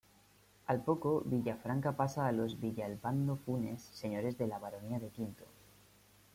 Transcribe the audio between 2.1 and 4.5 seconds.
a los Villalpando-Funes, señores de